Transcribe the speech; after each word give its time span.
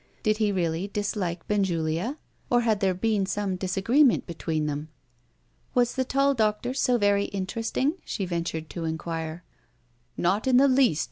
Did 0.23 0.37
he 0.37 0.51
really 0.51 0.87
dislike 0.87 1.47
Benjulia, 1.47 2.17
and 2.51 2.63
had 2.63 2.79
there 2.79 2.95
been 2.95 3.27
some 3.27 3.55
disagreement 3.55 4.25
between 4.25 4.65
them? 4.65 4.89
"Was 5.75 5.93
the 5.93 6.03
tall 6.03 6.33
doctor 6.33 6.73
so 6.73 6.97
very 6.97 7.25
interesting?" 7.25 7.93
she 8.03 8.25
ventured 8.25 8.67
to 8.71 8.85
inquire. 8.85 9.43
"Not 10.17 10.47
in 10.47 10.57
the 10.57 10.67
least!" 10.67 10.99